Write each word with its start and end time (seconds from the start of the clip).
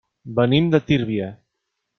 Venim 0.39 0.71
de 0.77 0.81
Tírvia. 0.87 1.31